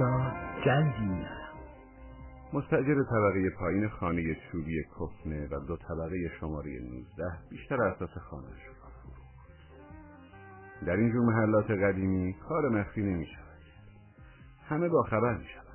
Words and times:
میارم 0.00 1.50
مستجر 2.52 3.04
طبقه 3.10 3.50
پایین 3.58 3.88
خانه 3.88 4.34
چوبی 4.34 4.84
کفنه 4.84 5.46
و 5.46 5.60
دو 5.66 5.76
طبقه 5.76 6.28
شماره 6.40 6.80
19 6.80 7.38
بیشتر 7.50 7.82
اساس 7.82 8.18
خانهش 8.18 8.66
را. 8.66 8.90
در 10.86 10.96
اینجور 10.96 11.24
محلات 11.26 11.70
قدیمی 11.70 12.36
کار 12.48 12.68
مخفی 12.68 13.02
نمی 13.02 13.26
شود. 13.26 13.60
همه 14.68 14.88
با 14.88 15.02
خبر 15.02 15.36
می 15.36 15.44
شود. 15.44 15.66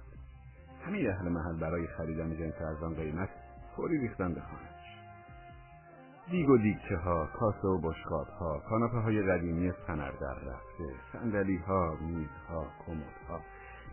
همه 0.85 1.09
اهل 1.09 1.29
محل 1.29 1.59
برای 1.59 1.87
خریدن 1.87 2.37
جنس 2.37 2.61
ارزان 2.61 2.93
قیمت 2.93 3.29
فوری 3.75 3.97
ریختن 3.97 4.33
به 4.33 4.41
خانهش. 4.41 4.75
دیگ 6.31 6.49
و 6.49 6.57
دیگچه 6.57 6.97
ها، 6.97 7.25
کاسه 7.25 7.67
و 7.67 7.81
بشقاب 7.81 8.27
ها، 8.27 8.61
کاناپه 8.69 8.97
های 8.97 9.21
قدیمی 9.21 9.71
فنر 9.87 10.11
در 10.11 10.35
رفته، 10.35 10.93
سندلی 11.13 11.57
ها، 11.57 11.97
میز 12.01 12.29
ها، 12.49 12.67
کمد 12.85 13.15
ها، 13.29 13.39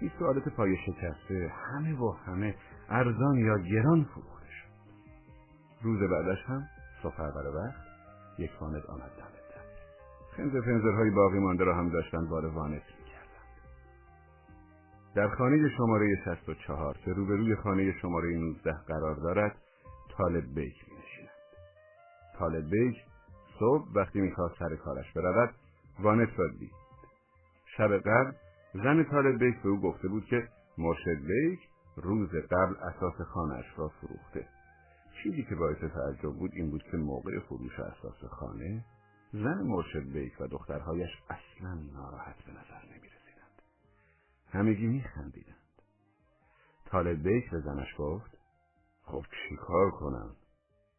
این 0.02 0.10
سوالت 0.18 0.48
پای 0.48 0.76
شکسته. 0.76 1.52
همه 1.64 2.00
و 2.00 2.12
همه 2.12 2.54
ارزان 2.88 3.38
یا 3.38 3.58
گران 3.58 4.04
فروخته 4.04 4.46
شد 4.46 4.68
روز 5.82 6.10
بعدش 6.10 6.44
هم 6.46 6.62
اول 7.04 7.46
وقت 7.46 7.74
یک 8.38 8.50
وانت 8.60 8.86
آمد 8.86 9.00
دم 9.00 9.32
در 9.50 9.62
خنز 10.36 10.64
فنزرهای 10.64 11.10
باقی 11.10 11.38
مانده 11.38 11.64
را 11.64 11.76
هم 11.76 11.88
داشتن 11.88 12.28
بار 12.28 12.46
وانت 12.46 12.82
می‌کردند 12.82 13.60
در 15.14 15.28
خانه 15.28 15.68
شماره 15.76 16.16
64 16.24 16.96
که 17.04 17.12
روبروی 17.12 17.56
خانه 17.56 17.92
شماره 17.92 18.36
19 18.36 18.72
قرار 18.72 19.14
دارد 19.14 19.56
طالب 20.18 20.54
بیک 20.54 20.84
مینشیند. 20.88 21.30
طالب 22.38 22.70
بیک 22.70 22.96
صبح 23.58 23.88
وقتی 23.94 24.20
می‌خواست 24.20 24.58
سر 24.58 24.76
کارش 24.76 25.12
برود 25.12 25.54
وانت 26.00 26.38
را 26.38 26.48
دید. 26.48 26.72
شب 27.76 27.98
قبل 27.98 28.32
زن 28.74 29.04
طالب 29.04 29.38
بیک 29.38 29.62
به 29.62 29.68
او 29.68 29.80
گفته 29.80 30.08
بود 30.08 30.24
که 30.24 30.48
مرشد 30.78 31.26
بیک 31.26 31.60
روز 31.96 32.28
قبل 32.28 32.74
اساس 32.76 33.20
خانهاش 33.20 33.64
را 33.76 33.88
فروخته 33.88 34.48
چیزی 35.22 35.42
که 35.42 35.54
باعث 35.54 35.78
تعجب 35.78 36.32
بود 36.32 36.50
این 36.54 36.70
بود 36.70 36.82
که 36.82 36.96
موقع 36.96 37.38
فروش 37.38 37.80
اساس 37.80 38.24
خانه 38.24 38.84
زن 39.32 39.62
مرشد 39.62 40.12
بیک 40.12 40.40
و 40.40 40.46
دخترهایش 40.46 41.10
اصلا 41.30 41.74
ناراحت 41.74 42.36
به 42.44 42.52
نظر 42.52 42.84
نمی 42.86 43.08
رسیدند. 43.08 43.62
همگی 44.48 44.86
می 44.86 45.02
خندیدند. 45.02 45.56
طالب 46.84 47.22
بیک 47.22 47.50
به 47.50 47.60
زنش 47.60 47.94
گفت 47.98 48.38
خب 49.02 49.24
چی 49.30 49.56
کار 49.56 49.90
کنم؟ 49.90 50.36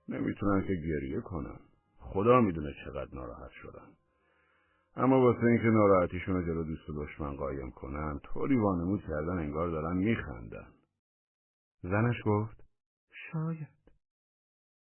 نمی‌تونن 0.09 0.61
که 0.61 0.73
گریه 0.75 1.21
کنم. 1.21 1.59
خدا 1.99 2.41
می‌دونه 2.41 2.73
چقدر 2.85 3.15
ناراحت 3.15 3.51
شدن. 3.51 3.87
اما 4.95 5.21
واسه 5.21 5.43
اینکه 5.43 5.63
ناراحتیشون 5.63 6.35
رو 6.35 6.41
جلو 6.41 6.63
دوست 6.63 6.89
و 6.89 7.05
دشمن 7.05 7.35
قایم 7.35 7.71
کنن 7.71 8.19
طوری 8.23 8.55
وانمود 8.55 9.01
کردن 9.01 9.37
انگار 9.37 9.69
دارن 9.69 9.97
میخندن. 9.97 10.67
زنش 11.83 12.15
گفت 12.25 12.63
شاید. 13.31 13.67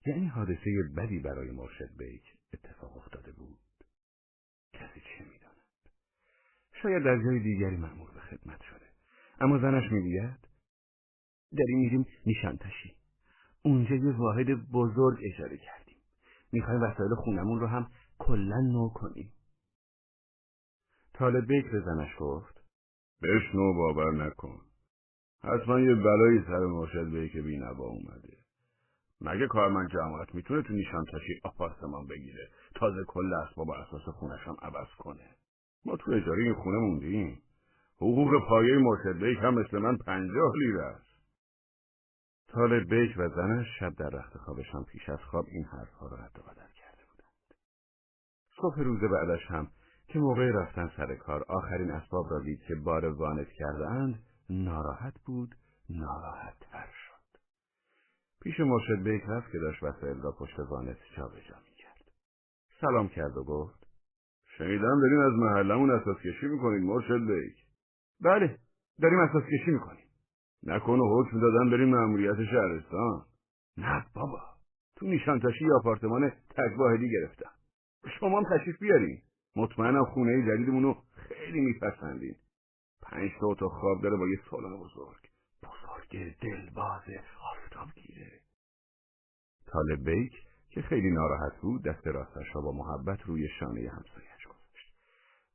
یعنی 0.06 0.26
حادثه 0.26 0.70
بدی 0.96 1.18
برای 1.18 1.50
مرشد 1.50 1.96
بیک 1.98 2.22
اتفاق 2.54 2.96
افتاده 2.96 3.32
بود. 3.32 3.58
کسی 4.72 5.00
چه 5.00 5.24
می‌داند؟ 5.24 5.88
شاید 6.82 7.04
در 7.04 7.22
جای 7.24 7.40
دیگری 7.40 7.76
مأمور 7.76 8.10
به 8.10 8.20
خدمت 8.20 8.62
شده. 8.62 8.86
اما 9.40 9.58
زنش 9.58 9.92
می‌گوید 9.92 10.48
داریم 11.56 11.78
میریم 11.78 12.06
نیشانتشی. 12.26 12.96
اونجا 13.62 13.94
یه 13.94 14.16
واحد 14.16 14.46
بزرگ 14.72 15.18
اجاره 15.22 15.56
کردیم. 15.56 15.96
می‌خوایم 16.52 16.82
وسایل 16.82 17.14
خونمون 17.14 17.60
رو 17.60 17.66
هم 17.66 17.90
کلا 18.18 18.60
نو 18.60 18.88
کنیم. 18.88 19.33
طالب 21.14 21.46
بیک 21.46 21.70
به 21.70 21.80
زنش 21.80 22.10
گفت 22.18 22.64
بشنو 23.22 23.74
باور 23.74 24.12
نکن. 24.12 24.60
حتما 25.42 25.80
یه 25.80 25.94
بلایی 25.94 26.42
سر 26.46 26.58
مرشد 26.58 27.10
بیک 27.10 27.36
بینوا 27.36 27.84
اومده. 27.84 28.36
مگه 29.20 29.46
کارمند 29.46 29.90
جماعت 29.90 30.34
می‌تونه 30.34 30.62
تو 30.62 30.72
نیشانتاشی 30.72 31.40
آپارتمان 31.44 32.06
بگیره؟ 32.06 32.48
تازه 32.74 33.04
کل 33.06 33.34
اسباب 33.34 33.68
و 33.68 33.72
اساس 33.72 34.02
خونش 34.02 34.40
هم 34.40 34.56
عوض 34.62 34.88
کنه. 34.98 35.36
ما 35.84 35.96
تو 35.96 36.12
اجاره 36.12 36.42
این 36.42 36.54
خونه 36.54 36.78
موندیم. 36.78 37.42
حقوق 37.96 38.48
پایه 38.48 38.78
مرشد 38.78 39.18
بیک 39.18 39.38
هم 39.38 39.54
مثل 39.54 39.78
من 39.78 39.96
پنجاه 39.96 40.52
لیره 40.56 40.82
است. 40.82 41.14
طالب 42.48 42.94
بیک 42.94 43.14
و 43.18 43.28
زنش 43.28 43.66
شب 43.80 43.94
در 43.94 44.08
رخت 44.08 44.38
خوابشان 44.38 44.84
پیش 44.84 45.08
از 45.08 45.18
خواب 45.18 45.44
این 45.48 45.64
حرفها 45.64 46.08
را 46.08 46.16
رد 46.16 46.38
و 46.38 46.42
بدل 46.42 46.72
کرده 46.74 47.02
بودند. 47.10 47.54
صبح 48.56 48.80
روز 48.80 49.00
بعدش 49.00 49.46
هم 49.46 49.70
که 50.08 50.18
موقع 50.18 50.50
رفتن 50.50 50.90
سر 50.96 51.14
کار 51.14 51.44
آخرین 51.48 51.90
اسباب 51.90 52.30
را 52.30 52.40
دید 52.40 52.62
که 52.62 52.74
بار 52.74 53.04
وانت 53.04 53.48
کرده 53.48 53.88
اند 53.88 54.22
ناراحت 54.50 55.14
بود 55.26 55.54
ناراحت 55.90 56.58
تر 56.60 56.86
شد. 56.86 57.38
پیش 58.42 58.60
مرشد 58.60 59.02
بیک 59.02 59.22
رفت 59.28 59.52
که 59.52 59.58
داشت 59.58 59.82
وسایل 59.82 60.22
را 60.22 60.32
پشت 60.32 60.58
وانت 60.58 60.96
جابجا 61.16 61.56
می‌کرد. 61.68 62.12
سلام 62.80 63.08
کرد 63.08 63.36
و 63.36 63.44
گفت 63.44 63.86
شنیدم 64.58 65.00
دارین 65.00 65.20
از 65.20 65.32
محلمون 65.32 65.90
اساس 65.90 66.16
کشی 66.16 66.46
می‌کنید 66.46 66.82
مرشد 66.82 67.26
بیک. 67.26 67.56
بله 68.20 68.58
داریم 69.02 69.18
اساس 69.18 69.42
کشی 69.42 69.70
می‌کنیم. 69.70 70.04
نکنه 70.62 71.02
حکم 71.02 71.40
دادن 71.40 71.70
بریم 71.70 71.88
مأموریت 71.88 72.44
شهرستان. 72.44 73.22
نه 73.76 74.06
بابا 74.14 74.40
تو 74.96 75.06
نیشانتاشی 75.06 75.70
آپارتمان 75.80 76.30
تک 76.30 76.78
واحدی 76.78 77.10
گرفتم. 77.10 77.50
شما 78.20 78.38
هم 78.38 78.58
تشریف 78.58 78.78
بیارین. 78.80 79.22
مطمئنم 79.56 80.04
خونه 80.04 80.46
جدیدمونو 80.46 80.94
خیلی 81.12 81.60
میپسندین. 81.60 82.36
پنج 83.02 83.30
تا 83.40 83.46
اتاق 83.46 83.72
خواب 83.72 84.02
داره 84.02 84.16
با 84.16 84.28
یه 84.28 84.40
سالن 84.50 84.76
بزرگ. 84.76 85.30
بزرگ 85.62 86.38
دلباز 86.40 87.02
آفتاب 87.52 87.88
گیره 87.94 88.40
طالب 89.66 90.10
بیک 90.10 90.32
که 90.70 90.82
خیلی 90.82 91.10
ناراحت 91.10 91.60
بود 91.60 91.84
دست 91.84 92.06
راستش 92.06 92.46
را 92.54 92.60
با 92.60 92.72
محبت 92.72 93.22
روی 93.22 93.48
شانه 93.60 93.90
همسایش 93.90 94.46
گذاشت. 94.46 94.94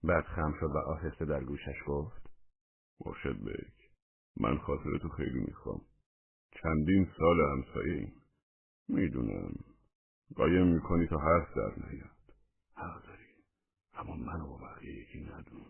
بعد 0.03 0.23
خم 0.23 0.53
شد 0.59 0.69
و 0.75 0.77
آهسته 0.77 1.25
در 1.25 1.43
گوشش 1.43 1.83
گفت 1.87 2.29
مرشد 3.05 3.43
بیک 3.43 3.73
من 4.37 4.57
خاطرتو 4.57 5.09
خیلی 5.09 5.39
می‌خوام. 5.39 5.81
چندین 6.51 7.07
سال 7.17 7.39
همسایه 7.39 7.93
این 7.93 8.11
می‌دونم. 8.87 9.53
قایم 10.35 10.67
می‌کنی 10.67 11.07
تا 11.07 11.17
حرف 11.17 11.53
در 11.55 11.85
نیاد. 11.85 12.09
اما 13.99 14.15
من 14.15 14.41
و 14.41 14.57
بقیه 14.57 14.93
یکی 15.01 15.19
ندون. 15.19 15.65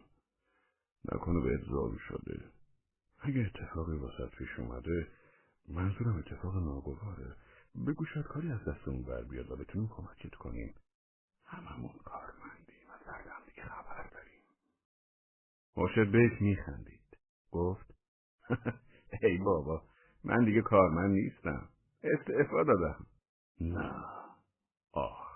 نکنه 1.14 1.42
به 1.42 1.58
زارو 1.70 1.98
شده. 2.00 2.52
اگه 3.20 3.42
اتفاقی 3.42 3.98
واسط 3.98 4.36
پیش 4.36 4.60
اومده 4.60 5.08
منظورم 5.68 6.18
اتفاق 6.18 6.56
ناگواره. 6.56 7.36
بگو 7.88 8.06
شاید 8.06 8.26
کاری 8.26 8.52
از 8.52 8.66
دستمون 8.66 9.04
بر 9.04 9.24
بیاد 9.24 9.52
و 9.52 9.56
بتونیم 9.56 9.88
کمکت 9.88 10.36
کنیم. 10.36 10.76
هممون 11.46 11.94
کارمندیم 12.06 12.90
و 12.90 13.06
سردم 13.06 13.42
دیگه 13.46 13.64
خبر 13.64 14.10
داریم. 14.12 14.44
مرشد 15.78 16.12
بیک 16.12 16.42
میخندید. 16.42 17.18
گفت 17.52 17.94
ای 19.24 19.38
بابا 19.38 19.84
من 20.24 20.46
دیگه 20.46 20.62
کارمند 20.62 21.12
نیستم. 21.12 21.70
استعفا 22.04 22.64
دادم. 22.64 23.08
نه. 23.62 24.06
آخ 24.92 25.29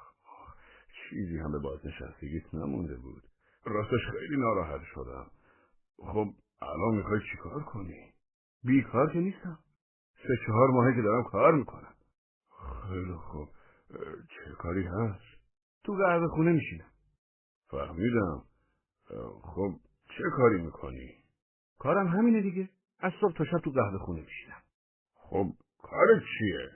چیزی 1.14 1.38
هم 1.40 1.52
به 1.52 1.60
بازنشستگیت 1.60 2.54
نمونده 2.54 2.96
بود. 2.96 3.24
راستش 3.66 4.00
خیلی 4.12 4.38
ناراحت 4.38 4.82
شدم. 4.94 5.32
خب 5.98 6.34
الان 6.62 6.96
می‌خوای 6.96 7.20
چیکار 7.32 7.64
کنی؟ 7.64 8.14
بیکار 8.64 9.14
که 9.14 9.20
نیستم. 9.20 9.60
سه 10.28 10.38
چهار 10.48 10.70
ماهه 10.70 10.96
که 10.96 11.02
دارم 11.02 11.24
کار 11.24 11.54
می‌کنم. 11.54 11.94
خیلی 12.88 13.14
خوب. 13.14 13.50
چه 14.30 14.52
کاری 14.60 14.84
هست؟ 14.84 15.42
تو 15.84 15.94
قهوه 15.94 16.28
خونه 16.28 16.52
میشینم. 16.52 16.92
فهمیدم. 17.70 18.44
خب 19.44 19.80
چه 20.18 20.24
کاری 20.38 20.62
می‌کنی؟ 20.62 21.24
کارم 21.80 22.08
همینه 22.08 22.42
دیگه. 22.42 22.70
از 23.00 23.12
صبح 23.22 23.34
تا 23.34 23.46
شب 23.46 23.58
تو 23.58 23.72
قهوه 23.72 23.98
خونه 23.98 24.22
میشینم. 24.22 24.62
خب 25.16 25.54
کار 25.84 26.08
چیه؟ 26.38 26.70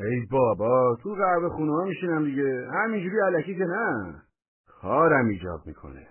ای 0.00 0.26
بابا 0.30 0.98
تو 1.02 1.14
قهوه 1.14 1.48
خونه 1.48 1.72
ها 1.72 1.84
میشینم 1.84 2.24
دیگه. 2.24 2.68
همینجوری 2.74 3.16
علکی 3.26 3.54
که 3.54 3.64
نه. 3.64 4.22
کارم 4.66 5.28
ایجاب 5.28 5.66
می‌کنه. 5.66 6.08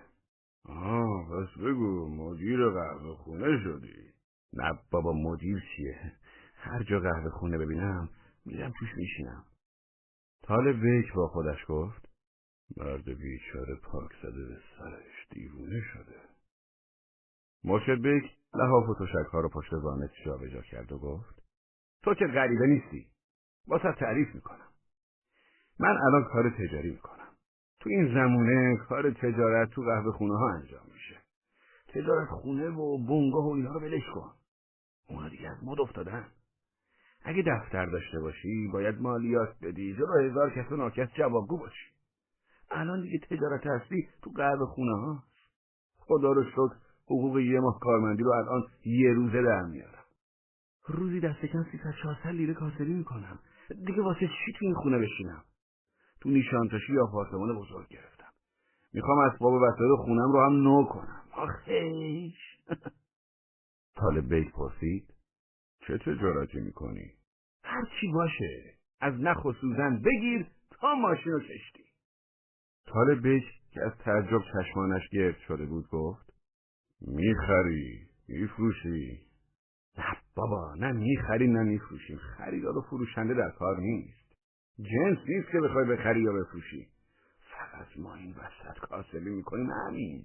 آه 0.64 1.26
پس 1.30 1.62
بگو 1.62 2.08
مدیر 2.08 2.68
قهوه 2.68 3.14
خونه 3.14 3.58
شدی. 3.64 4.12
نه 4.52 4.78
بابا 4.90 5.12
مدیر 5.12 5.62
چیه؟ 5.76 6.12
هر 6.54 6.82
جا 6.82 7.00
قهوه 7.00 7.30
خونه 7.30 7.58
ببینم 7.58 8.08
میرم 8.46 8.72
توش 8.78 8.88
میشینم. 8.96 9.44
طالب 10.42 10.80
بیک 10.80 11.12
با 11.12 11.28
خودش 11.28 11.64
گفت 11.68 12.08
مرد 12.76 13.04
بیچاره 13.04 13.74
پاک 13.82 14.10
زده 14.22 14.46
به 14.48 14.56
سرش 14.78 15.28
دیوونه 15.30 15.80
شده. 15.80 16.20
مرشد 17.64 18.02
بیک 18.02 18.24
لحاف 18.54 18.88
و 18.88 18.94
تشکها 18.94 19.40
رو 19.40 19.48
پشت 19.48 19.72
وانت 19.72 20.10
جابجا 20.26 20.60
کرد 20.60 20.92
و 20.92 20.98
گفت 20.98 21.42
تو 22.02 22.14
که 22.14 22.26
غریبه 22.26 22.66
نیستی. 22.66 23.06
واسه 23.66 23.92
تعریف 23.92 24.34
می‌کنم. 24.34 24.68
من 25.80 25.96
الان 26.06 26.24
کار 26.24 26.50
تجاری 26.50 26.90
می‌کنم. 26.90 27.28
تو 27.80 27.90
این 27.90 28.14
زمونه 28.14 28.76
کار 28.76 29.10
تجارت 29.10 29.70
تو 29.70 29.82
قهوه 29.82 30.12
خونه 30.12 30.38
ها 30.38 30.50
انجام 30.50 30.86
میشه. 30.94 31.16
تجارت 31.88 32.28
خونه 32.28 32.68
و 32.68 32.98
بنگاه 32.98 33.44
و 33.46 33.50
اینا 33.50 33.72
رو 33.72 33.80
ولش 33.80 34.06
کن. 34.14 34.30
اونا 35.08 35.28
دیگه 35.28 35.50
از 35.50 35.64
مد 35.64 35.80
افتادن. 35.80 36.24
اگه 37.24 37.42
دفتر 37.42 37.86
داشته 37.86 38.20
باشی 38.20 38.68
باید 38.72 39.00
مالیات 39.00 39.56
بدی. 39.62 39.94
جلو 39.94 40.30
هزار 40.30 40.50
کس 40.50 40.72
و 40.72 40.76
ناکس 40.76 41.08
جوابگو 41.14 41.58
باشی. 41.58 41.90
الان 42.70 43.02
دیگه 43.02 43.18
تجارت 43.18 43.66
اصلی 43.66 44.08
تو 44.22 44.30
قرب 44.30 44.64
خونه 44.64 44.96
ها 44.96 45.22
خدا 45.98 46.32
رو 46.32 46.44
شکر 46.44 46.76
حقوق 47.04 47.38
یه 47.38 47.60
ماه 47.60 47.78
کارمندی 47.80 48.22
رو 48.22 48.30
الان 48.30 48.62
یه 48.84 49.12
روزه 49.12 49.42
در 49.42 49.62
میارم. 49.62 50.04
روزی 50.86 51.20
دست 51.20 51.40
کم 51.40 51.64
سیصد 51.72 51.94
چهارصد 52.02 52.26
لیره 52.26 52.54
کاسبی 52.54 52.94
می‌کنم. 52.94 53.38
دیگه 53.74 54.02
واسه 54.02 54.20
چی 54.20 54.52
تو 54.52 54.64
این 54.64 54.74
خونه 54.74 54.98
بشینم؟ 54.98 55.44
تو 56.20 56.28
نیشانتاشی 56.28 56.98
آپارتمان 56.98 57.58
بزرگ 57.58 57.88
گرفتم. 57.88 58.32
می‌خوام 58.92 59.18
اسباب 59.18 59.52
وسایل 59.52 59.96
خونم 59.96 60.32
رو 60.32 60.46
هم 60.46 60.52
نو 60.52 60.84
کنم. 60.84 61.22
آخیش. 61.32 62.36
طالب 64.00 64.34
بیت 64.34 64.52
پرسید 64.52 65.14
چه 65.80 65.98
تجارتی 65.98 66.60
می‌کنی؟ 66.60 67.12
هرچی 67.64 68.12
باشه. 68.14 68.74
از 69.00 69.14
نخ 69.20 69.44
و 69.44 69.52
سوزن 69.52 70.02
بگیر 70.02 70.46
تا 70.70 70.94
ماشین 70.94 71.32
و 71.32 71.40
کشتی. 71.40 71.84
طالب 72.86 73.22
بیت 73.22 73.44
که 73.72 73.80
از 73.86 73.92
تعجب 73.98 74.42
چشمانش 74.52 75.08
گرد 75.08 75.36
شده 75.48 75.66
بود 75.66 75.88
گفت 75.88 76.32
می‌خری 77.00 78.06
میفروشی. 78.28 79.20
نه 79.98 80.16
بابا 80.40 80.74
نه 80.74 80.92
می‌خری 80.92 81.48
نه 81.48 81.62
میفروشیم 81.62 82.16
خریدار 82.16 82.78
و 82.78 82.80
فروشنده 82.80 83.34
در 83.34 83.50
کار 83.50 83.80
نیست. 83.80 84.32
جنس 84.78 85.18
نیست 85.28 85.50
که 85.52 85.60
بخوای 85.60 85.86
بخری 85.96 86.22
یا 86.22 86.32
بفروشی. 86.32 86.88
فقط 87.40 87.86
ما 87.98 88.14
این 88.14 88.30
وسط 88.30 88.78
کاسبی 88.78 89.30
می‌کنیم 89.30 89.70
همین. 89.70 90.24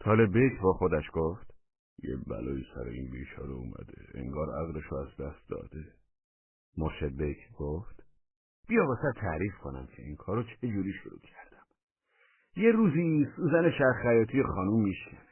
طالب 0.00 0.32
بیت 0.32 0.60
با 0.62 0.72
خودش 0.72 1.04
گفت 1.12 1.54
یه 2.02 2.16
بلایی 2.26 2.66
سر 2.74 2.88
این 2.88 3.10
بیچاره 3.10 3.50
اومده. 3.52 3.94
انگار 4.14 4.48
عقلشو 4.62 4.96
از 4.96 5.08
دست 5.08 5.48
داده. 5.48 5.84
مرشد 6.76 7.16
بیک 7.16 7.38
گفت 7.58 8.02
بیا 8.68 8.86
واسه 8.86 9.20
تعریف 9.20 9.54
کنم 9.54 9.86
که 9.96 10.02
این 10.02 10.16
کارو 10.16 10.42
چه 10.42 10.68
جوری 10.68 10.92
شروع 10.92 11.20
کردم. 11.20 11.66
یه 12.56 12.72
روزی 12.72 13.26
سوزن 13.36 13.70
شرخیاتی 13.70 14.42
خانوم 14.42 14.82
میشکنه 14.82 15.27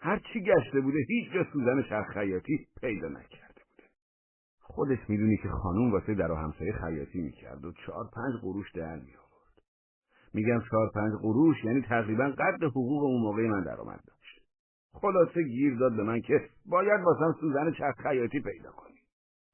هر 0.00 0.18
چی 0.32 0.40
گشته 0.40 0.80
بوده 0.80 0.98
هیچ 1.08 1.32
جا 1.32 1.46
سوزن 1.52 1.82
شرخیاتی 1.82 2.68
پیدا 2.80 3.08
نکرده 3.08 3.62
بوده. 3.70 3.88
خودت 4.60 5.10
می‌دونی 5.10 5.36
که 5.36 5.48
خانوم 5.48 5.92
واسه 5.92 6.14
در 6.14 6.32
و 6.32 6.34
همسایه 6.34 6.72
خیاطی 6.72 7.20
می‌کرد 7.20 7.64
و 7.64 7.72
چهار 7.72 8.04
پنج 8.14 8.40
قروش 8.42 8.72
در 8.72 8.96
می 8.96 9.16
آورد 9.16 9.28
میگم 10.34 10.60
چهار 10.70 10.90
پنج 10.94 11.12
قروش 11.22 11.64
یعنی 11.64 11.82
تقریبا 11.82 12.24
قد 12.24 12.64
حقوق 12.64 13.02
اون 13.02 13.22
موقع 13.22 13.46
من 13.46 13.64
درآمد 13.64 14.00
داشت. 14.06 14.42
خلاصه 14.92 15.42
گیر 15.42 15.78
داد 15.78 15.96
به 15.96 16.02
من 16.02 16.20
که 16.20 16.50
باید 16.66 17.00
واسم 17.00 17.36
سوزن 17.40 17.72
چرخ 17.72 17.94
خیاطی 18.02 18.40
پیدا 18.40 18.70
کنی. 18.70 18.98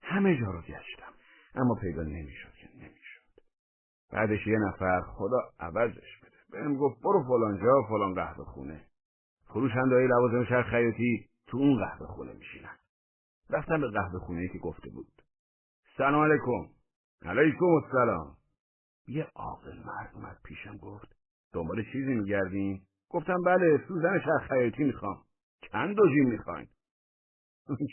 همه 0.03 0.41
جا 0.41 0.51
رو 0.51 0.61
گشتم 0.61 1.13
اما 1.55 1.75
پیدا 1.75 2.03
نمی‌شد 2.03 2.53
که 2.61 2.69
نمی‌شد. 2.75 3.41
بعدش 4.13 4.47
یه 4.47 4.59
نفر 4.59 5.01
خدا 5.01 5.39
عوضش 5.61 6.21
بده 6.23 6.37
بهم 6.51 6.77
گفت 6.77 7.03
برو 7.03 7.25
فلان 7.29 7.61
جا 7.63 7.83
فلان 7.89 8.15
قهوه 8.15 8.45
خونه. 8.45 8.85
فروشندهای 9.55 10.07
لوازم 10.07 10.45
شرخ 10.45 10.67
خیاطی 10.67 11.29
تو 11.47 11.57
اون 11.57 11.79
قهوه 11.79 12.07
خونه 12.07 12.33
میشینن. 12.33 12.77
رفتم 13.51 13.81
به 13.81 13.91
قهوه 13.91 14.19
خونه 14.19 14.49
که 14.49 14.59
گفته 14.59 14.91
بود. 14.91 15.23
سلام 15.97 16.25
علیکم. 16.25 16.69
علیکم 17.23 17.65
السلام. 17.65 18.37
یه 19.07 19.27
عاقل 19.35 19.79
مرد 19.79 20.11
اومد 20.15 20.39
پیشم 20.45 20.77
گفت 20.77 21.17
دنبال 21.53 21.85
چیزی 21.93 22.15
میگردین 22.15 22.81
گفتم 23.09 23.43
بله 23.47 23.81
سوزن 23.89 24.21
شرخ 24.25 24.49
خیاطی 24.49 24.85
می‌خوام. 24.85 25.17
چند 25.73 25.97
دوجین 25.97 26.31
می‌خواین؟ 26.31 26.67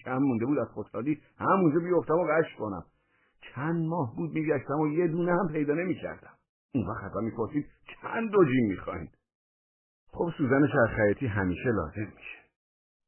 چند 0.04 0.22
مونده 0.22 0.46
بود 0.46 0.60
از 0.60 0.68
خوشحالی 0.68 1.22
همونجا 1.38 1.80
بیفتم 1.80 2.14
و 2.14 2.28
قش 2.32 2.56
کنم. 2.58 2.86
چند 3.42 3.86
ماه 3.88 4.16
بود 4.16 4.32
میگشتم 4.32 4.80
و 4.80 4.88
یه 4.88 5.08
دونه 5.08 5.32
هم 5.32 5.48
پیدا 5.52 5.74
نمی‌کردم. 5.74 6.34
اون 6.76 6.88
وقت 6.88 7.16
می‌پرسید 7.16 7.66
چند 8.02 8.32
دوجین 8.32 8.68
می‌خواین؟ 8.68 9.10
خب 10.12 10.32
سوزن 10.38 10.68
شرخیاتی 10.68 11.28
همیشه 11.28 11.72
لازم 11.72 12.12
میشه. 12.16 12.38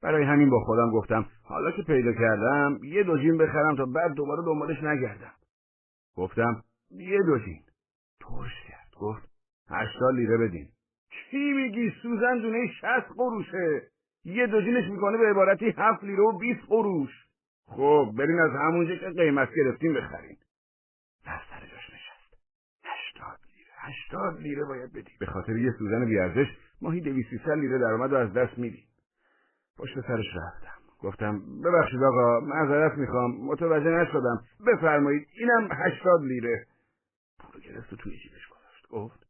برای 0.02 0.24
همین 0.24 0.50
با 0.50 0.60
خودم 0.60 0.92
گفتم 0.92 1.26
حالا 1.44 1.72
که 1.72 1.84
پیدا 1.84 2.14
کردم 2.14 2.80
یه 2.84 3.04
دوجین 3.04 3.38
بخرم 3.38 3.76
تا 3.76 3.86
بعد 3.86 4.14
دوباره 4.14 4.44
دنبالش 4.46 4.84
نگردم. 4.84 5.34
گفتم 6.16 6.64
یه 6.92 7.20
دوجین 7.26 7.62
ترش 8.20 8.68
کرد. 8.68 8.88
گفت 9.00 9.30
هشتاد 9.70 10.16
لیره 10.16 10.38
بدین. 10.38 10.68
چی 11.10 11.52
میگی؟ 11.54 11.94
سوزن 12.02 12.38
دونه 12.38 12.68
شست 12.68 13.08
قروشه 13.18 13.82
یه 14.26 14.48
دوجینش 14.48 14.90
می‌کنه 14.90 15.18
به 15.18 15.30
عبارتی 15.30 15.74
هفت 15.78 16.04
لیره 16.04 16.24
و 16.24 16.38
بیست 16.38 16.62
قروش 16.68 17.10
خب 17.66 18.14
برین 18.18 18.40
از 18.40 18.52
همونجا 18.52 18.96
که 18.96 19.10
قیمت 19.10 19.50
گرفتیم 19.56 19.94
بخرین. 19.94 20.38
در 21.26 21.42
سر 21.50 21.60
جاش 21.60 21.90
نشست. 21.90 22.38
هشتاد 22.84 23.40
لیره. 23.56 23.72
هشتاد 23.78 24.40
لیره 24.42 24.66
باید 24.66 24.94
بدی 24.94 25.12
به 25.20 25.26
خاطر 25.26 25.58
یه 25.58 25.72
سوزن 25.80 26.06
بیارزش 26.06 26.48
ماهی 26.84 27.02
دویستی 27.02 27.38
سر 27.46 27.56
لیره 27.56 27.80
درآمد 27.80 28.14
و 28.14 28.16
از 28.16 28.34
دست 28.34 28.58
میدیم. 28.58 28.88
پشت 29.78 30.02
سرش 30.02 30.26
رفتم. 30.36 30.82
گفتم 31.00 31.62
ببخشید 31.62 32.04
آقا 32.04 32.40
معذرت 32.40 32.98
می‌خوام. 32.98 33.46
متوجه 33.46 33.90
نشدم. 33.90 34.44
بفرمایید 34.68 35.28
اینم 35.38 35.70
هشتاد 35.72 36.22
لیره. 36.22 36.68
پولو 37.40 37.60
گرفت 37.60 37.94
و 37.94 37.96
توی 37.96 38.18
جیبش 38.18 38.48
گذاشت. 38.48 38.88
گفت 38.90 39.28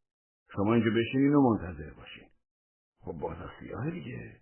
شما 0.56 0.74
اینجا 0.74 0.92
بشینین 0.92 1.36
و 1.36 1.42
منتظر 1.42 1.94
باشین. 1.94 2.28
خب 3.00 3.12
بازار 3.12 3.52
سیاه 3.60 3.92
دیگه. 3.92 4.36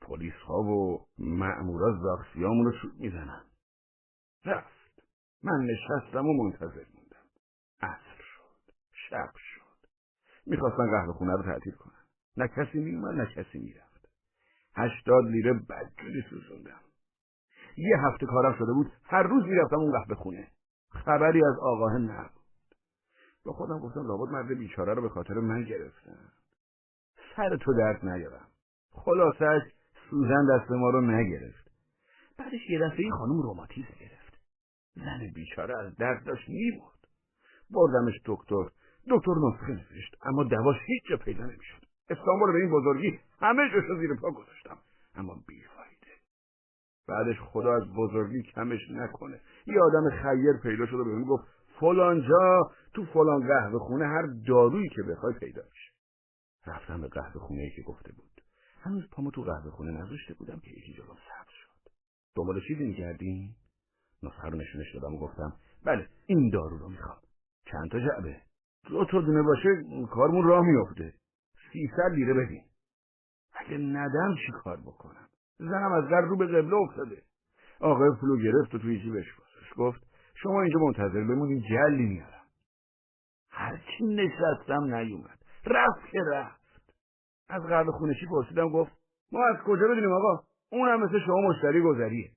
پلیس 0.00 0.34
ها 0.46 0.62
و 0.62 1.06
مأمورا 1.18 1.98
زاخسیامون 2.02 2.64
رو 2.64 2.72
سود 2.72 3.00
می‌زنن. 3.00 3.42
رفت. 4.44 5.02
من 5.42 5.66
نشستم 5.66 6.26
و 6.26 6.44
منتظر 6.44 6.84
موندم. 6.94 7.26
عصر 7.82 8.22
شد. 8.36 8.72
شب 9.10 9.30
شد. 9.36 9.88
می‌خواستن 10.46 10.90
قهوه 10.90 11.12
خونه 11.12 11.32
رو 11.32 11.42
تعطیل 11.42 11.72
کنن. 11.72 11.87
نه 12.38 12.48
کسی 12.48 12.78
میومد 12.78 13.14
نه 13.14 13.26
کسی 13.26 13.58
می‌رفت. 13.58 14.08
هشتاد 14.76 15.24
لیره 15.24 15.52
بدجوری 15.52 16.24
سوزوندم. 16.30 16.80
یه 17.76 17.96
هفته 18.06 18.26
کارم 18.26 18.54
شده 18.58 18.72
بود 18.72 18.92
هر 19.04 19.22
روز 19.22 19.44
می‌رفتم 19.44 19.76
اون 19.76 19.92
قهوه 19.92 20.14
خونه. 20.14 20.48
خبری 20.90 21.44
از 21.44 21.58
آقاه 21.62 21.98
نبود. 21.98 22.38
با 23.44 23.52
خودم 23.52 23.78
گفتم 23.78 24.06
لابد 24.06 24.32
مرد 24.32 24.58
بیچاره 24.58 24.94
رو 24.94 25.02
به 25.02 25.08
خاطر 25.08 25.34
من 25.34 25.62
گرفتن. 25.62 26.28
سر 27.36 27.56
تو 27.56 27.72
درد 27.78 28.04
نیارم. 28.04 28.48
خلاصش 28.90 29.62
سوزن 30.10 30.46
دست 30.50 30.70
ما 30.70 30.90
رو 30.90 31.00
نگرفت. 31.00 31.70
بعدش 32.38 32.70
یه 32.70 32.78
دفعه 32.78 33.10
خانم 33.10 33.42
روماتیسم 33.42 33.94
گرفت. 34.00 34.38
زن 34.96 35.32
بیچاره 35.34 35.78
از 35.78 35.96
درد 35.96 36.24
داشت 36.24 36.48
میمرد 36.48 37.08
بردمش 37.70 38.20
دکتر. 38.24 38.64
دکتر 39.10 39.32
نسخه 39.48 39.72
نوشت 39.72 40.16
اما 40.22 40.44
دواش 40.44 40.76
هیچ 40.86 41.02
جا 41.10 41.16
پیدا 41.16 41.44
نمی‌شد. 41.44 41.87
استانبول 42.10 42.52
به 42.52 42.58
این 42.58 42.70
بزرگی 42.70 43.20
همه 43.40 43.70
جاشو 43.74 43.98
زیر 44.00 44.14
پا 44.14 44.30
گذاشتم. 44.30 44.78
اما 45.14 45.34
بیفایده. 45.46 46.12
بعدش 47.08 47.36
خدا 47.40 47.74
از 47.74 47.82
بزرگی 47.96 48.42
کمش 48.42 48.90
نکنه. 48.90 49.40
یه 49.66 49.82
آدم 49.82 50.10
خیر 50.10 50.52
پیدا 50.62 50.86
شد 50.86 50.94
و 50.94 51.04
بهم 51.04 51.24
گفت 51.24 51.44
فلان 51.80 52.28
جا 52.28 52.70
تو 52.94 53.04
فلان 53.04 53.46
قهوه 53.48 53.78
خونه 53.78 54.06
هر 54.06 54.26
دارویی 54.46 54.88
که 54.88 55.02
بخوای 55.02 55.34
پیدا 55.34 55.62
میشه 55.70 55.90
رفتم 56.66 57.00
به 57.00 57.08
قهوه 57.08 57.40
خونه 57.40 57.62
ای 57.62 57.70
که 57.70 57.82
گفته 57.82 58.12
بود. 58.12 58.40
هنوز 58.80 59.10
پامو 59.10 59.30
تو 59.30 59.42
قهوه 59.42 59.70
خونه 59.70 59.90
نذاشته 59.90 60.34
بودم 60.34 60.60
که 60.64 60.70
یکی 60.70 60.92
جلوم 60.92 61.16
سبز 61.16 61.48
شد. 61.48 61.90
دنبال 62.36 62.60
چیزی 62.68 62.84
می‌کردین 62.84 63.54
نسخه 64.22 64.48
رو 64.48 64.58
نشونش 64.58 64.94
دادم 64.94 65.14
و 65.14 65.18
گفتم 65.18 65.52
بله 65.84 66.08
این 66.26 66.50
دارو 66.50 66.78
رو 66.78 66.88
می‌خوام. 66.88 67.18
چند 67.66 67.90
تا 67.90 68.00
جعبه. 68.00 68.36
دو 68.88 69.04
تا 69.04 69.20
دونه 69.20 69.42
باشه 69.42 69.68
کارمون 70.10 70.44
راه 70.44 70.64
میافته. 70.66 71.14
سیصد 71.72 72.12
لیره 72.14 72.34
بدین. 72.34 72.64
اگه 73.52 73.78
ندم 73.78 74.34
چی 74.46 74.52
کار 74.52 74.76
بکنم؟ 74.76 75.28
زنم 75.58 75.92
از 75.92 76.08
در 76.10 76.20
رو 76.20 76.36
به 76.36 76.46
قبله 76.46 76.74
افتاده. 76.74 77.22
آقای 77.80 78.10
پولو 78.20 78.36
گرفت 78.36 78.74
و 78.74 78.78
توی 78.78 79.00
جیبش 79.00 79.26
گذاشت. 79.34 79.74
گفت 79.76 80.06
شما 80.34 80.62
اینجا 80.62 80.78
منتظر 80.78 81.24
بمونین 81.24 81.62
جلی 81.70 82.06
میارم. 82.06 82.46
هرچی 83.50 84.04
نشستم 84.04 84.94
نیومد. 84.94 85.38
رفت 85.66 86.10
که 86.10 86.18
رفت. 86.32 86.92
از 87.48 87.62
قبل 87.62 87.90
خونشی 87.90 88.26
پرسیدم 88.26 88.68
گفت 88.68 88.92
ما 89.32 89.40
از 89.46 89.56
کجا 89.64 89.88
بدونیم 89.88 90.12
آقا؟ 90.12 90.44
اون 90.72 90.88
هم 90.88 91.02
مثل 91.02 91.18
شما 91.26 91.40
مشتری 91.48 91.82
گذریه. 91.82 92.30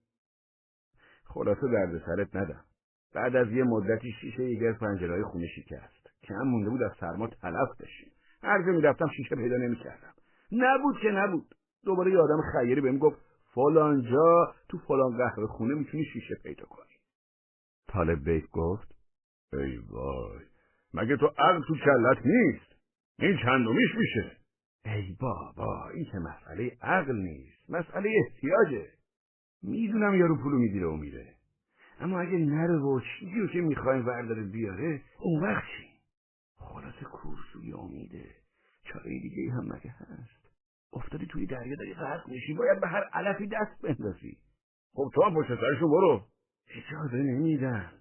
خلاصه 1.25 1.67
درد 1.71 2.01
سرت 2.05 2.35
ندم 2.35 2.63
بعد 3.13 3.35
از 3.35 3.51
یه 3.51 3.63
مدتی 3.63 4.11
شیشه 4.11 4.43
یکی 4.43 4.67
از 4.67 4.75
پنجرهای 4.75 5.23
خونه 5.23 5.47
شکست 5.47 6.09
کم 6.23 6.43
مونده 6.43 6.69
بود 6.69 6.83
از 6.83 6.91
سرما 6.99 7.27
تلف 7.27 7.81
بشیم. 7.81 8.10
هر 8.43 8.65
جا 8.65 8.71
می‌رفتم 8.71 9.07
شیشه 9.17 9.35
پیدا 9.35 9.57
نمی‌کردم. 9.57 10.13
نبود 10.51 10.95
که 11.01 11.11
نبود. 11.11 11.55
دوباره 11.85 12.11
یه 12.11 12.17
آدم 12.17 12.41
خیری 12.53 12.81
بهم 12.81 12.97
گفت 12.97 13.17
فلان 13.53 14.01
جا 14.01 14.55
تو 14.69 14.77
فلان 14.77 15.17
قهوه 15.17 15.47
خونه 15.47 15.73
می‌تونی 15.73 16.05
شیشه 16.05 16.35
پیدا 16.43 16.65
کنی. 16.65 16.95
طالب 17.87 18.23
بیت 18.23 18.49
گفت 18.51 18.95
ای 19.53 19.77
وای 19.77 20.39
مگه 20.93 21.17
تو 21.17 21.25
عقل 21.25 21.61
تو 21.67 21.75
کلت 21.75 22.25
نیست؟ 22.25 22.75
این 23.19 23.37
چندمیش 23.37 23.95
میشه. 23.95 24.37
ای 24.85 25.15
بابا 25.19 25.89
این 25.89 26.05
که 26.05 26.19
مسئله 26.19 26.77
عقل 26.81 27.15
نیست 27.15 27.69
مسئله 27.69 28.09
احتیاجه. 28.25 28.89
می‌دونم 29.63 30.15
یارو 30.15 30.37
پولو 30.43 30.57
می‌گیره 30.57 30.87
و 30.87 30.95
میره. 30.95 31.35
اما 31.99 32.19
اگه 32.19 32.37
نره 32.37 32.77
و 32.77 32.99
چیزی 32.99 33.39
رو 33.39 33.47
که 33.47 33.61
می‌خوایم 33.61 34.07
ورداره 34.07 34.43
بیاره 34.43 35.01
اون 35.19 35.43
وقت 35.43 35.63
چی؟ 35.63 35.90
خلاص 36.61 37.03
کورسوی 37.11 37.73
امیده 37.73 38.25
چاره 38.83 39.09
دیگه 39.09 39.51
هم 39.51 39.65
مگه 39.65 39.91
هست؟ 39.91 40.41
افتادی 40.93 41.25
توی 41.25 41.45
دریا 41.45 41.75
داری 41.75 41.93
غرق 41.93 42.29
میشی 42.29 42.53
باید 42.53 42.81
به 42.81 42.87
هر 42.87 43.03
علفی 43.13 43.47
دست 43.47 43.81
بندازی. 43.81 44.37
خب 44.93 45.11
تو 45.13 45.23
هم 45.23 45.35
پشت 45.35 45.47
سرشو 45.47 45.87
برو. 45.87 46.21
اجازه 46.75 47.17
نمیدن 47.17 47.91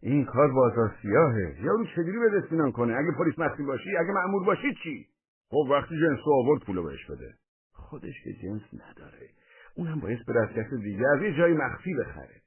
این 0.00 0.24
کار 0.24 0.52
بازار 0.52 0.94
سیاهه. 1.02 1.56
یارو 1.62 1.86
چجوری 1.86 2.18
به 2.18 2.40
دستینان 2.40 2.72
کنه؟ 2.72 2.96
اگه 2.96 3.10
پلیس 3.18 3.38
مخفی 3.38 3.62
باشی 3.62 3.96
اگه 3.96 4.12
مأمور 4.12 4.44
باشی 4.44 4.74
چی؟ 4.82 5.08
خب 5.48 5.68
وقتی 5.70 5.94
جنس 6.00 6.20
آورد 6.26 6.62
پولو 6.62 6.82
بهش 6.82 7.06
بده. 7.10 7.34
خودش 7.72 8.14
که 8.24 8.32
جنس 8.32 8.62
نداره. 8.72 9.30
اونم 9.74 10.00
باید 10.00 10.26
به 10.26 10.32
دستکش 10.32 10.72
دیگه 10.82 11.04
از 11.16 11.22
یه 11.22 11.36
جایی 11.36 11.54
مخفی 11.54 11.94
بخره. 11.94 12.42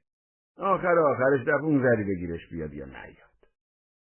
آخر 0.56 0.98
آخرش 0.98 1.40
دفعه 1.40 2.04
بگیرش 2.04 2.48
بیاد 2.50 2.74
یا 2.74 2.84
نیاد 2.84 3.29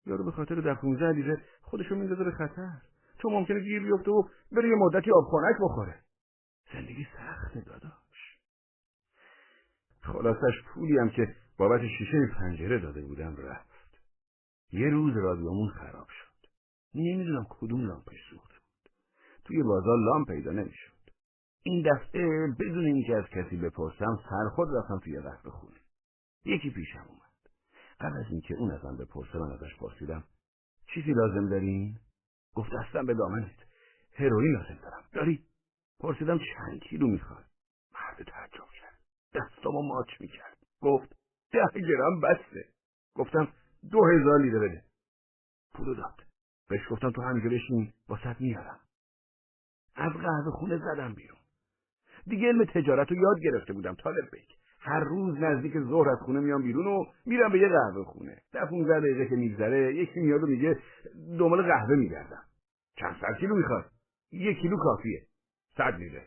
یارو 0.06 0.24
به 0.24 0.30
خاطر 0.30 0.54
دفعه 0.54 1.12
لیره 1.12 1.44
خودشو 1.62 1.94
میندازه 1.94 2.24
به 2.24 2.30
خطر. 2.30 2.72
تو 3.18 3.30
ممکنه 3.30 3.60
گیر 3.60 3.82
بیفته 3.82 4.10
و 4.10 4.22
بره 4.52 4.68
یه 4.68 4.74
مدتی 4.74 5.10
آبخانک 5.10 5.56
بخوره. 5.62 6.00
زندگی 6.72 7.06
سخته 7.16 7.60
داداش. 7.60 8.38
خلاصش 10.02 10.62
پولی 10.74 10.98
هم 10.98 11.10
که 11.10 11.36
بابت 11.58 11.80
شیشه 11.98 12.26
پنجره 12.38 12.78
داده 12.78 13.02
بودم 13.02 13.36
رفت. 13.36 14.00
یه 14.72 14.88
روز 14.88 15.16
رادیومون 15.16 15.68
خراب 15.68 16.08
شد. 16.08 16.46
نمی‌دونم 16.94 17.46
کدوم 17.50 17.86
لامپش 17.86 18.30
سوخته 18.30 18.54
بود. 18.54 18.92
توی 19.44 19.62
بازار 19.62 19.98
لامپ 19.98 20.28
پیدا 20.28 20.52
نمی‌شد. 20.52 20.92
این 21.62 21.86
دفعه 21.92 22.46
بدون 22.58 22.84
اینکه 22.84 23.16
از 23.16 23.24
کسی 23.24 23.56
بپرسم 23.56 24.18
سرخود 24.30 24.68
رفتم 24.76 24.98
توی 25.04 25.20
قهوه 25.20 25.50
خونه. 25.50 25.80
یکی 26.44 26.70
پیشم 26.70 27.04
اومد. 27.08 27.29
قبل 28.00 28.16
از 28.18 28.26
اینکه 28.30 28.54
اون 28.54 28.70
ازم 28.70 28.96
بپرسه 28.96 29.38
من 29.38 29.52
ازش 29.52 29.76
پرسیدم 29.78 30.24
چیزی 30.94 31.12
لازم 31.12 31.48
دارین 31.48 31.98
گفت 32.54 32.70
دستم 32.72 33.06
به 33.06 33.14
دامنت 33.14 33.56
هروئین 34.14 34.52
لازم 34.52 34.78
دارم. 34.82 35.04
داری؟ 35.12 35.46
پرسیدم 36.00 36.38
چند 36.38 36.80
کیلو 36.80 37.06
می‌خواد؟ 37.06 37.44
مرد 37.94 38.26
تعجب 38.26 38.70
کرد. 38.80 38.98
دستامو 39.34 39.82
ماچ 39.82 40.20
می‌کرد. 40.20 40.56
گفت 40.80 41.16
ده 41.52 41.80
گرم 41.80 42.20
بسته. 42.20 42.64
گفتم 43.14 43.48
دو 43.90 44.04
هزار 44.04 44.40
لیره 44.40 44.58
بده. 44.58 44.84
پولو 45.74 45.94
داد. 45.94 46.22
بهش 46.68 46.80
گفتم 46.90 47.10
تو 47.10 47.22
همینجا 47.22 47.50
بشین 47.50 47.92
واسط 48.08 48.40
میارم. 48.40 48.80
از 49.94 50.12
قهوه 50.12 50.50
خونه 50.50 50.78
زدم 50.78 51.14
بیرون. 51.14 51.38
دیگه 52.26 52.48
علم 52.48 52.64
تجارت 52.64 53.10
رو 53.10 53.16
یاد 53.16 53.40
گرفته 53.40 53.72
بودم. 53.72 53.94
طالب 53.94 54.24
بک 54.32 54.59
هر 54.80 55.00
روز 55.00 55.38
نزدیک 55.38 55.72
ظهر 55.80 56.08
از 56.08 56.18
خونه 56.18 56.40
میام 56.40 56.62
بیرون 56.62 56.86
و 56.86 57.04
میرم 57.26 57.52
به 57.52 57.58
یه 57.58 57.68
قهوه 57.68 58.04
خونه. 58.04 58.36
ده 58.52 58.66
15 58.66 59.00
دقیقه 59.00 59.26
که 59.26 59.36
میگذره 59.36 59.94
یکی 59.94 60.20
میاد 60.20 60.42
و 60.42 60.46
میگه 60.46 60.78
دنبال 61.38 61.62
قهوه 61.62 61.96
میگردم. 61.96 62.42
چند 62.96 63.16
صد 63.20 63.38
کیلو 63.40 63.56
می‌خواد؟ 63.56 63.84
یک 64.32 64.58
کیلو 64.58 64.76
کافیه. 64.76 65.22
صد 65.76 65.94
لیره 65.94 66.26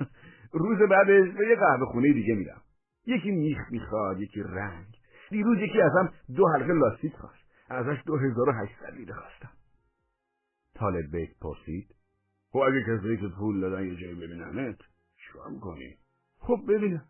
روز 0.52 0.78
بعدش 0.78 1.36
به 1.36 1.48
یه 1.48 1.56
قهوه 1.56 1.86
خونه 1.86 2.12
دیگه 2.12 2.34
میرم. 2.34 2.62
یکی 3.06 3.30
میخ 3.30 3.58
می‌خواد 3.70 4.20
یکی 4.20 4.42
رنگ. 4.42 4.96
دیروز 5.30 5.58
یکی 5.58 5.80
ازم 5.80 6.12
دو 6.36 6.48
حلقه 6.48 6.72
لاستیک 6.72 7.16
خواست. 7.16 7.40
ازش 7.68 8.02
دو 8.06 8.16
هزار 8.16 8.48
و 8.48 8.52
هشتصد 8.52 8.94
لیره 8.94 9.14
خواستم. 9.14 9.50
طالب 10.74 11.10
بیت 11.12 11.30
پرسید 11.40 11.94
خب 12.52 12.58
اگه 12.58 12.82
کسی 12.82 13.16
که 13.16 13.28
پول 13.38 13.60
دادن 13.60 13.86
یه 13.86 13.96
جایی 13.96 14.14
ببینمت 14.14 14.78
چیکار 15.26 15.50
می‌کنی؟ 15.50 15.96
خب 16.38 16.60
ببینم. 16.68 17.04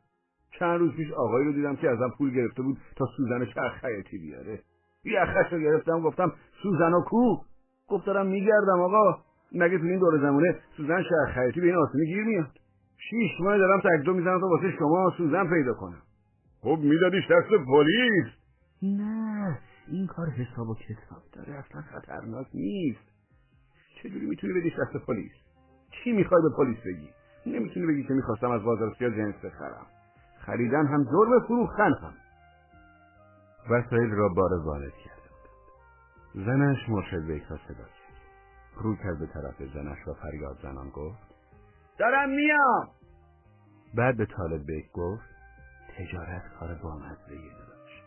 چند 0.58 0.80
روز 0.80 0.92
پیش 0.92 1.12
آقایی 1.12 1.46
رو 1.46 1.52
دیدم 1.52 1.76
که 1.76 1.90
ازم 1.90 2.10
پول 2.18 2.34
گرفته 2.34 2.62
بود 2.62 2.78
تا 2.96 3.06
سوزن 3.16 3.44
چرخ 3.44 3.84
حیاتی 3.84 4.18
بیاره. 4.18 4.62
یخش 5.04 5.52
رو 5.52 5.58
گرفتم 5.58 6.00
گفتم 6.00 6.32
سوزن 6.62 6.92
و 6.92 7.00
کو؟ 7.00 7.36
گفت 7.88 8.06
دارم 8.06 8.26
میگردم 8.26 8.80
آقا. 8.80 9.18
مگه 9.52 9.78
تو 9.78 9.84
این 9.84 9.98
دور 9.98 10.20
زمونه 10.20 10.56
سوزن 10.76 11.02
چرخ 11.02 11.38
حیاتی 11.38 11.60
به 11.60 11.66
این 11.66 11.76
آسمی 11.76 12.06
گیر 12.06 12.24
میاد؟ 12.24 12.50
شیش 13.10 13.30
ماه 13.40 13.58
دارم 13.58 13.80
تکدو 13.80 14.14
می‌زنم 14.14 14.40
تا 14.40 14.46
واسه 14.46 14.70
شما 14.78 15.12
سوزن 15.16 15.50
پیدا 15.50 15.74
کنم. 15.74 16.02
خب 16.60 16.78
میدادیش 16.82 17.24
دست 17.30 17.48
پلیس. 17.48 18.26
نه 18.82 19.58
این 19.88 20.06
کار 20.06 20.26
حساب 20.26 20.68
و 20.68 20.74
کتاب 20.74 21.22
داره 21.32 21.58
اصلا 21.58 21.82
خطرناک 21.82 22.46
نیست. 22.54 23.10
چجوری 24.02 24.26
می‌تونی 24.26 24.52
بدیش 24.52 24.72
دست 24.72 25.06
پلیس؟ 25.06 25.32
چی 25.90 26.12
می‌خوای 26.12 26.42
به 26.42 26.48
پلیس 26.56 26.78
بگی؟ 26.78 27.08
نمی‌تونی 27.46 27.86
بگی 27.86 28.04
که 28.04 28.14
می‌خواستم 28.14 28.50
از 28.50 28.62
بازار 28.62 28.96
جنس 28.98 29.34
بخرم. 29.44 29.86
خریدن 30.50 30.86
هم 30.86 31.04
جرم 31.04 31.40
فروختن 31.46 31.92
هم. 32.02 32.14
وسایل 33.70 34.10
را 34.10 34.28
بار 34.28 34.54
وارد 34.54 34.92
کرده 34.92 35.28
بود 35.30 36.46
زنش 36.46 36.88
مرشد 36.88 37.26
بیک 37.26 37.42
را 37.42 37.56
صدا 37.68 37.84
کرد. 37.84 38.16
رو 38.76 38.96
کرد 38.96 39.18
به 39.18 39.26
طرف 39.26 39.62
زنش 39.74 40.08
و 40.08 40.14
فریاد 40.14 40.58
زنان 40.62 40.90
گفت 40.90 41.34
دارم 41.98 42.28
میام. 42.30 42.88
بعد 43.94 44.16
به 44.16 44.26
طالب 44.26 44.66
بیک 44.66 44.92
گفت 44.92 45.24
تجارت 45.98 46.42
کار 46.60 46.74
بامزه 46.74 47.16
داشت 47.68 48.02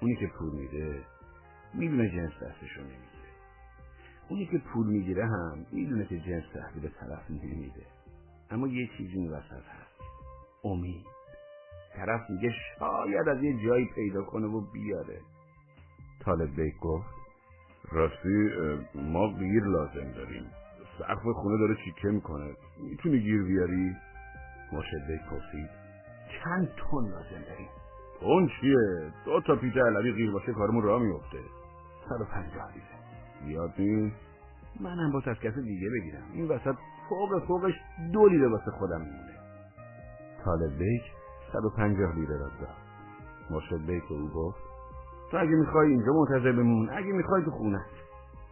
اونی 0.00 0.16
که 0.16 0.26
پول 0.26 0.52
میده 0.52 1.04
می‌دونه 1.74 2.10
جنس 2.10 2.32
دستشو 2.32 2.80
نمی‌گیره. 2.80 3.30
اونی 4.28 4.46
که 4.46 4.58
پول 4.58 4.86
می‌گیره 4.86 5.26
هم 5.26 5.66
می‌دونه 5.72 6.06
که 6.06 6.20
جنس 6.20 6.44
تحویل 6.54 6.90
طرف 7.00 7.30
نمیده. 7.30 7.86
اما 8.50 8.68
یه 8.68 8.88
چیزی 8.96 9.18
این 9.18 9.30
وسط 9.32 9.52
هست. 9.52 10.00
امید. 10.64 11.06
طرف 11.96 12.30
میگه 12.30 12.52
شاید 12.78 13.28
از 13.28 13.42
یه 13.42 13.66
جایی 13.66 13.90
پیدا 13.94 14.22
کنه 14.22 14.46
و 14.46 14.60
بیاره. 14.72 15.20
طالب 16.24 16.56
بیک 16.56 16.78
گفت 16.80 17.06
راستی 17.92 18.50
ما 18.94 19.32
گیر 19.38 19.64
لازم 19.64 20.12
داریم. 20.14 20.46
سقف 20.98 21.22
خونه 21.22 21.58
داره 21.58 21.76
چیکه 21.84 22.08
می‌کنه. 22.08 22.54
می‌تونی 22.78 23.18
گیر 23.20 23.42
بیاری؟ 23.42 23.96
مرشد 24.72 25.06
بیک 25.08 25.20
پرسید. 25.30 25.68
چند 26.44 26.68
تون 26.76 27.04
لازم 27.04 27.44
داریم؟ 27.48 27.68
تون 28.20 28.50
چیه؟ 28.60 29.12
دو 29.24 29.40
تا 29.40 29.56
پیت 29.56 29.76
علوی 29.76 30.12
غیر 30.12 30.30
باشه 30.30 30.52
کارمون 30.52 30.82
راه 30.82 31.02
میفته 31.02 31.38
سر 32.08 32.22
و 32.22 32.24
پنجاه 32.24 32.72
لیره 32.72 32.84
زیاد 33.44 33.74
نیست 33.78 34.16
منم 34.80 35.12
با 35.12 35.22
از 35.26 35.36
کسی 35.36 35.62
دیگه 35.62 35.90
بگیرم. 35.90 36.24
این 36.32 36.48
وسط 36.48 36.74
فوق 37.08 37.46
فوقش 37.46 37.74
دو 38.12 38.28
لیره 38.28 38.48
واسه 38.48 38.70
خودم 38.70 39.00
میمونه. 39.00 39.34
طالب 40.44 40.78
بیک 40.78 41.02
صد 41.54 41.64
و 41.64 41.70
پنجاه 41.70 42.14
لیره 42.14 42.38
را 42.38 42.48
داد 42.60 42.68
مرشد 43.50 43.86
بیک 43.86 44.12
او 44.12 44.28
گفت 44.28 44.58
تو 45.30 45.36
اگه 45.36 45.50
می‌خوای 45.50 45.88
اینجا 45.90 46.12
منتظر 46.12 46.52
بمون 46.52 46.90
اگه 46.90 47.12
می‌خوای 47.12 47.44
تو 47.44 47.50
خونه. 47.50 47.84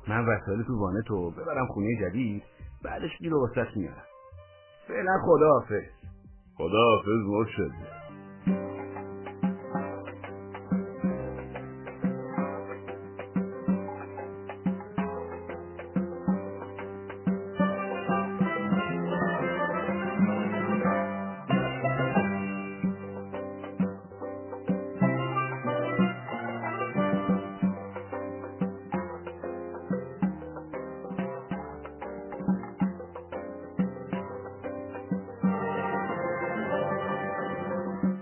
من 0.09 0.27
وسایل 0.27 0.63
تو 0.63 0.79
وانه 0.79 1.03
تو 1.03 1.31
ببرم 1.31 1.67
خونه 1.67 1.89
جدید 2.01 2.43
بعدش 2.85 3.19
گیر 3.19 3.35
و 3.35 3.49
میارم 3.77 4.03
فعلا 4.89 5.19
خداحافظ. 5.25 5.83
خداحافظ 6.57 7.27
مرشد. 7.27 8.02